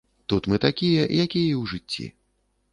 Тут 0.31 0.43
мы 0.53 0.57
такія, 0.65 1.03
якія 1.25 1.45
і 1.51 1.55
ў 1.61 1.63
жыцці. 1.75 2.11